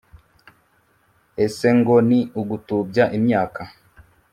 [1.43, 3.61] ese ngo ni ugutubya imyaka.